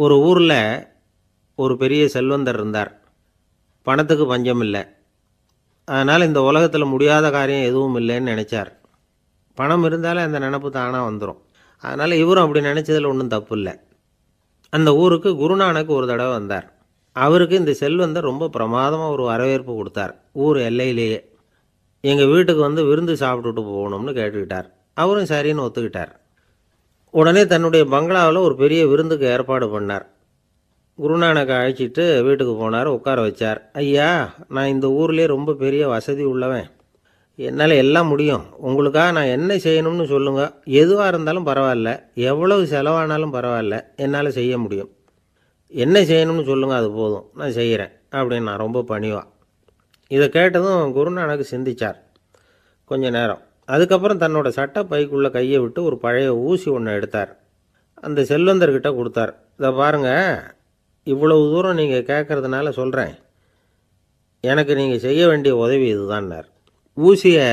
[0.00, 0.86] ஒரு ஊரில்
[1.54, 3.00] ஒரு பெரிய செல்வந்தர் இருந்தார்.
[3.82, 4.84] பணத்துக்கு பஞ்சம் இல்லை.
[5.84, 8.70] அதனால் இந்த உலகத்தில் முடியாத காரியம் எதுவும் இல்லைன்னு நினச்சார்.
[9.54, 11.36] பணம் இருந்தாலே அந்த நினப்பு தானாக வந்துடும்
[11.78, 13.72] அதனால் இவரும் அப்படி நினச்சதில் ஒன்றும் தப்பு இல்லை.
[14.70, 16.72] அந்த ஊருக்கு குருநானக் ஒரு தடவை வந்தார்.
[17.12, 20.24] அவருக்கு இந்த செல்வந்தர் ரொம்ப பிரமாதமாக ஒரு வரவேற்பு கொடுத்தார்.
[20.32, 21.20] ஊர் எல்லையிலேயே.
[22.00, 24.68] எங்கள் வீட்டுக்கு வந்து விருந்து சாப்பிட்டுட்டு போகணும்னு கேட்டுக்கிட்டார்.
[24.94, 26.12] அவரும் சரின்னு ஒத்துக்கிட்டார்.
[27.10, 30.06] உடனே தன்னுடைய பங்களாவில் ஒரு பெரிய விருந்துக்கு ஏற்பாடு பண்ணார்.
[31.02, 33.60] குருநானக்கை அழைச்சிட்டு வீட்டுக்கு போனார் உட்கார வச்சார்.
[33.72, 36.70] ஐயா நான் இந்த ஊர்லேயே ரொம்ப பெரிய வசதி உள்ளவன்.
[37.36, 38.44] என்னால் எல்லாம் முடியும்.
[38.56, 42.02] உங்களுக்காக நான் என்ன செய்யணும்னு சொல்லுங்கள் எதுவாக இருந்தாலும் பரவாயில்ல.
[42.14, 43.82] எவ்வளவு செலவானாலும் பரவாயில்ல.
[43.96, 44.90] என்னால் செய்ய முடியும்.
[45.68, 47.30] என்ன செய்யணும்னு சொல்லுங்கள் அது போதும்.
[47.34, 49.22] நான் செய்கிறேன் அப்படின்னு நான் ரொம்ப பணிவா.
[50.08, 51.96] இதை கேட்டதும் குருநானக்கு சிந்திச்சார்.
[52.84, 53.40] கொஞ்ச நேரம்.
[53.74, 57.32] அதுக்கப்புறம் தன்னோட சட்டை பைக்குள்ளே கையை விட்டு ஒரு பழைய ஊசி ஒன்று எடுத்தார்.
[58.06, 59.32] அந்த செல்வந்தர்கிட்ட கொடுத்தார்.
[59.58, 60.38] இதை பாருங்கள்
[61.12, 63.14] இவ்வளவு தூரம் நீங்கள் கேட்குறதுனால சொல்கிறேன்
[64.40, 66.48] எனக்கு நீங்கள் செய்ய வேண்டிய உதவி இதுதான்னார்.
[66.96, 67.46] ஊசியை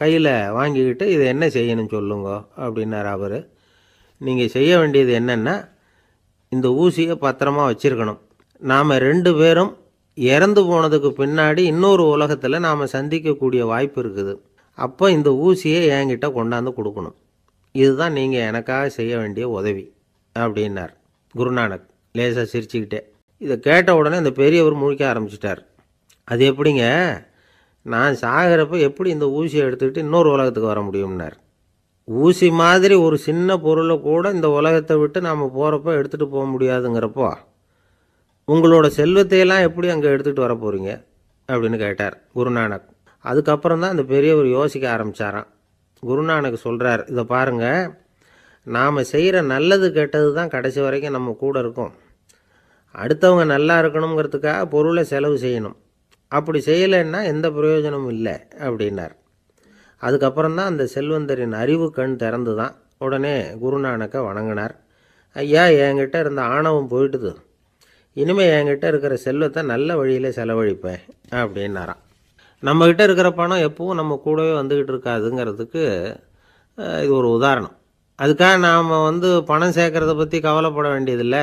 [0.00, 2.30] கையில் வாங்கிக்கிட்டு இதை என்ன செய்யணும்னு சொல்லுங்க
[2.64, 3.38] அப்படின்னார் அவர்.
[4.20, 5.56] நீங்கள் செய்ய வேண்டியது என்னென்னா
[6.48, 8.20] இந்த ஊசியை பத்திரமா வச்சுருக்கணும்.
[8.70, 9.72] நாம் ரெண்டு பேரும்
[10.18, 14.34] இறந்து போனதுக்கு பின்னாடி இன்னொரு உலகத்தில் நாம் சந்திக்கக்கூடிய வாய்ப்பு இருக்குது.
[14.78, 17.16] அப்போ இந்த ஊசியை என்கிட்ட கொண்டாந்து கொடுக்கணும்.
[17.74, 19.84] இதுதான் நீங்கள் எனக்காக செய்ய வேண்டிய உதவி
[20.36, 20.92] அப்படின்னார்.
[21.34, 21.86] குருநானக்
[22.18, 23.00] லேசாக சிரிச்சுக்கிட்டே.
[23.44, 25.60] இதை கேட்ட உடனே அந்த பெரியவர் முழிக்க ஆரம்பிச்சிட்டார்.
[26.28, 26.84] அது எப்படிங்க?
[27.86, 31.36] நான் சாகிறப்ப எப்படி இந்த ஊசியை எடுத்துக்கிட்டு இன்னொரு உலகத்துக்கு வர முடியும்னார்?
[32.08, 37.28] ஊசி மாதிரி ஒரு சின்ன பொருளை கூட இந்த உலகத்தை விட்டு நாம் போகிறப்ப எடுத்துகிட்டு போக முடியாதுங்கிறப்போ
[38.48, 40.90] உங்களோட செல்வத்தையெல்லாம் எப்படி அங்கே எடுத்துகிட்டு வர போகிறீங்க
[41.48, 42.86] அப்படின்னு கேட்டார் குருநானக்.
[43.24, 45.48] அதுக்கப்புறம் தான் அந்த பெரியவர் யோசிக்க ஆரம்பித்தாராம்
[46.02, 47.90] குருநானக் சொல்கிறார் இதை பாருங்கள்
[48.66, 51.92] நாம் செய்கிற நல்லது கெட்டது தான் கடைசி வரைக்கும் நம்ம கூட இருக்கும்.
[52.94, 55.76] அடுத்தவங்க நல்லா இருக்கணுங்கிறதுக்காக பொருளை செலவு செய்யணும்.
[56.32, 58.34] அப்படி செய்யலைன்னா எந்த பிரயோஜனமும் இல்லை
[58.66, 59.14] அப்படின்னார்.
[60.02, 62.74] அதுக்கப்புறம் தான் அந்த செல்வந்தரின் அறிவு கண் திறந்து தான்
[63.06, 64.74] உடனே குருநானக்கை வணங்கினார்.
[65.36, 67.32] ஐயா என்கிட்ட இருந்த ஆணவம் போயிட்டுது.
[68.16, 71.02] இனிமேல் என்கிட்ட இருக்கிற செல்வத்தை நல்ல வழியில் செலவழிப்பேன்
[71.40, 72.02] அப்படின்னாராம்.
[72.66, 75.82] நம்மக்கிட்ட இருக்கிற பணம் எப்பவும் நம்ம கூடவே வந்துக்கிட்டு இருக்காதுங்கிறதுக்கு
[77.04, 77.74] இது ஒரு உதாரணம்.
[78.18, 81.42] அதுக்காக நாம் வந்து பணம் சேர்க்குறத பற்றி கவலைப்பட வேண்டியதில்லை.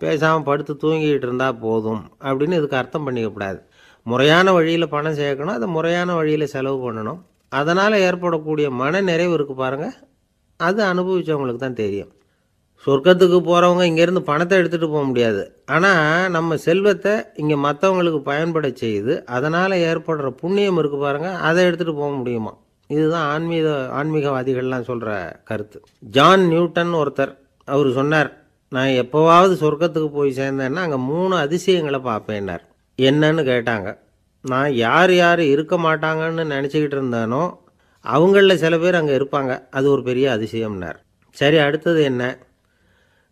[0.00, 3.58] பேசாமல் படுத்து தூங்கிக்கிட்டு இருந்தால் போதும் அப்படின்னு இதுக்கு அர்த்தம் பண்ணிக்கக்கூடாது.
[4.06, 7.20] முறையான வழியில் பணம் சேர்க்கணும் அதை முறையான வழியில் செலவு பண்ணணும்.
[7.52, 9.96] அதனால் ஏற்படக்கூடிய மன நிறைவு இருக்குது பாருங்கள்
[10.60, 12.12] அது அனுபவித்தவங்களுக்கு தான் தெரியும்.
[12.84, 15.42] சொர்க்கத்துக்கு போகிறவங்க இங்கேருந்து பணத்தை எடுத்துகிட்டு போக முடியாது.
[15.74, 22.12] ஆனால் நம்ம செல்வத்தை இங்கே மற்றவங்களுக்கு பயன்பட செய்து அதனால் ஏற்படுற புண்ணியம் இருக்குது பாருங்கள் அதை எடுத்துகிட்டு போக
[22.20, 22.52] முடியுமா?
[22.90, 23.68] இதுதான் ஆன்மீக
[24.00, 25.10] ஆன்மீகவாதிகள்லாம் சொல்கிற
[25.50, 25.78] கருத்து.
[26.16, 27.32] ஜான் நியூட்டன் ஒருத்தர்
[27.68, 28.30] அவர் சொன்னார்
[28.72, 32.64] நான் எப்போவாவது சொர்க்கத்துக்கு போய் சேர்ந்தேன்னா அங்கே மூணு அதிசயங்களை பார்ப்பேன்னார்
[32.98, 33.88] என்னன்னு கேட்டாங்க.
[34.44, 37.42] நான் யார் யார் இருக்க மாட்டாங்கன்னு நினச்சிக்கிட்டு இருந்தானோ
[38.04, 39.52] அவங்களில் சில பேர் அங்கே இருப்பாங்க.
[39.76, 40.98] அது ஒரு பெரிய அதிசயம்னார்.
[41.36, 42.24] சரி அடுத்தது என்ன?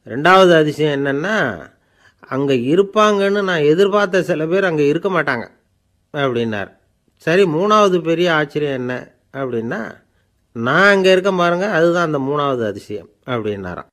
[0.07, 1.37] ரெண்டாவது அதிசயம் என்னென்னா
[2.35, 5.45] அங்கே இருப்பாங்கன்னு நான் எதிர்பார்த்த சில பேர் அங்கே இருக்க மாட்டாங்க
[6.15, 6.71] அப்படின்னார்.
[7.27, 8.95] சரி மூணாவது பெரிய ஆச்சரியம் என்ன
[9.41, 9.81] அப்படின்னா
[10.53, 13.91] நான் அங்கே இருக்க பாருங்கள் அதுதான் அந்த மூணாவது அதிசயம் அப்படின்னாராம்.